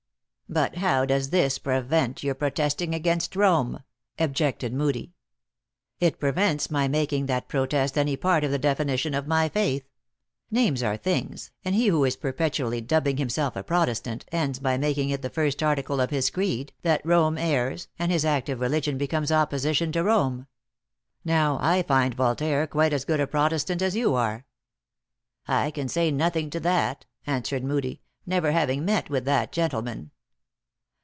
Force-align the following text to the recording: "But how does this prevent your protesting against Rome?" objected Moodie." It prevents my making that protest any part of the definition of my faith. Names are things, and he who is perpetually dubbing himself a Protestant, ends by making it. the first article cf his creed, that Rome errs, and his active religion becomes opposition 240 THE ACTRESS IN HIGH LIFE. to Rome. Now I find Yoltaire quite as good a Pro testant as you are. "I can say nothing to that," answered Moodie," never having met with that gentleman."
"But 0.61 0.79
how 0.79 1.05
does 1.05 1.29
this 1.29 1.59
prevent 1.59 2.23
your 2.23 2.35
protesting 2.35 2.93
against 2.93 3.37
Rome?" 3.37 3.83
objected 4.19 4.73
Moodie." 4.73 5.13
It 6.01 6.19
prevents 6.19 6.69
my 6.69 6.89
making 6.89 7.27
that 7.27 7.47
protest 7.47 7.97
any 7.97 8.17
part 8.17 8.43
of 8.43 8.51
the 8.51 8.59
definition 8.59 9.13
of 9.13 9.27
my 9.27 9.47
faith. 9.47 9.87
Names 10.51 10.83
are 10.83 10.97
things, 10.97 11.51
and 11.63 11.73
he 11.73 11.87
who 11.87 12.03
is 12.03 12.17
perpetually 12.17 12.81
dubbing 12.81 13.15
himself 13.15 13.55
a 13.55 13.63
Protestant, 13.63 14.25
ends 14.33 14.59
by 14.59 14.77
making 14.77 15.09
it. 15.09 15.21
the 15.21 15.29
first 15.29 15.63
article 15.63 15.95
cf 15.95 16.09
his 16.09 16.29
creed, 16.29 16.73
that 16.81 17.05
Rome 17.05 17.37
errs, 17.37 17.87
and 17.97 18.11
his 18.11 18.25
active 18.25 18.59
religion 18.59 18.97
becomes 18.97 19.31
opposition 19.31 19.89
240 19.93 20.35
THE 20.35 20.41
ACTRESS 20.41 20.71
IN 21.23 21.29
HIGH 21.29 21.47
LIFE. 21.47 21.47
to 21.47 21.47
Rome. 21.47 21.61
Now 21.63 21.65
I 21.65 21.81
find 21.83 22.17
Yoltaire 22.17 22.69
quite 22.69 22.91
as 22.91 23.05
good 23.05 23.21
a 23.21 23.27
Pro 23.27 23.47
testant 23.47 23.81
as 23.81 23.95
you 23.95 24.15
are. 24.15 24.45
"I 25.47 25.71
can 25.71 25.87
say 25.87 26.11
nothing 26.11 26.49
to 26.49 26.59
that," 26.59 27.05
answered 27.25 27.63
Moodie," 27.63 28.01
never 28.25 28.51
having 28.51 28.83
met 28.83 29.09
with 29.09 29.23
that 29.23 29.53
gentleman." 29.53 30.11